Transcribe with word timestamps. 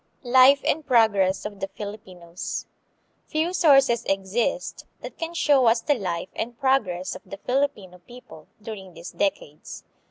Life 0.23 0.61
and 0.65 0.83
Progress 0.83 1.45
of 1.45 1.59
the 1.59 1.67
Filipinos. 1.67 2.65
Few 3.27 3.53
sources 3.53 4.03
exist 4.05 4.87
that 5.01 5.19
can 5.19 5.35
show 5.35 5.67
us 5.67 5.79
the 5.81 5.93
life 5.93 6.29
and 6.35 6.59
progress 6.59 7.13
of 7.15 7.21
the 7.23 7.37
Filipino 7.37 7.99
people 7.99 8.47
during 8.63 8.95
these 8.95 9.11
decades. 9.11 9.83